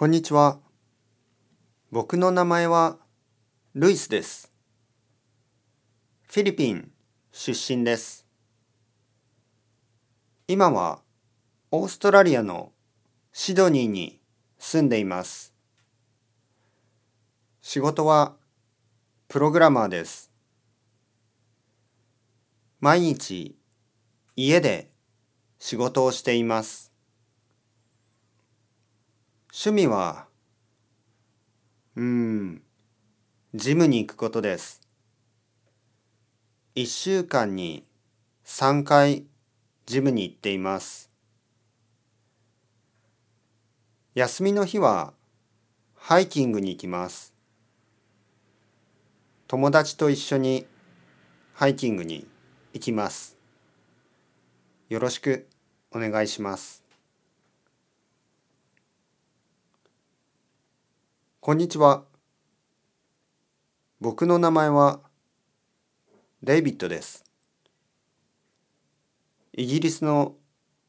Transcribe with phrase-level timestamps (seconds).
[0.00, 0.58] こんにちは。
[1.90, 2.96] 僕の名前は
[3.74, 4.50] ルイスです。
[6.26, 6.90] フィリピン
[7.30, 8.26] 出身です。
[10.48, 11.02] 今は
[11.70, 12.72] オーストラリアの
[13.34, 14.22] シドニーに
[14.58, 15.52] 住んでいます。
[17.60, 18.36] 仕事は
[19.28, 20.32] プログラマーです。
[22.80, 23.54] 毎日
[24.34, 24.92] 家で
[25.58, 26.89] 仕事をしています。
[29.62, 30.24] 趣味は、
[31.94, 32.62] うーん、
[33.52, 34.80] ジムに行くことです。
[36.74, 37.84] 一週間に
[38.46, 39.26] 3回
[39.84, 41.10] ジムに行っています。
[44.14, 45.12] 休みの日は
[45.94, 47.34] ハイキングに行きます。
[49.46, 50.66] 友達と一緒に
[51.52, 52.26] ハイキングに
[52.72, 53.36] 行きます。
[54.88, 55.46] よろしく
[55.92, 56.79] お願いします。
[61.50, 62.04] こんにちは。
[64.00, 65.00] 僕の名前は
[66.44, 67.24] デイビッドです。
[69.54, 70.36] イギリスの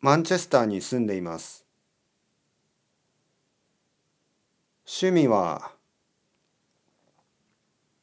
[0.00, 1.64] マンチェスターに住んでいます。
[4.84, 5.70] 趣味は、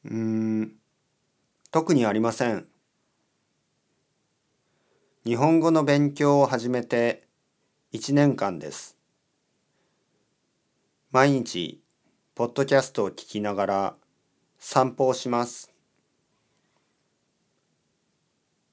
[0.06, 0.72] うん、
[1.70, 2.66] 特にありません。
[5.26, 7.28] 日本語の勉強を始めて
[7.92, 8.96] 1年間です。
[11.10, 11.82] 毎日、
[12.36, 13.94] ポッドキャストを聞きながら
[14.58, 15.72] 散歩をします。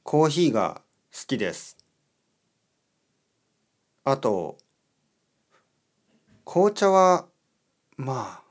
[0.03, 0.81] コーヒーが
[1.13, 1.77] 好きです。
[4.03, 4.57] あと、
[6.43, 7.27] 紅茶は、
[7.95, 8.43] まあ、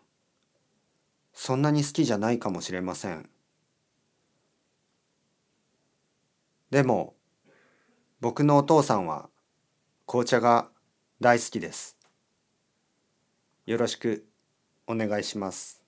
[1.35, 3.29] そんなに好きじゃないかもしれません。
[6.71, 7.13] でも、
[8.23, 9.29] 僕のお父さんは
[10.07, 10.71] 紅茶が
[11.21, 11.99] 大好きです。
[13.67, 14.32] よろしく
[14.87, 15.82] お願いします。